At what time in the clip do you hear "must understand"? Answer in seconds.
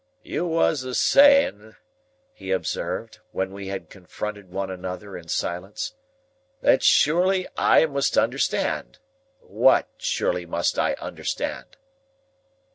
7.85-8.97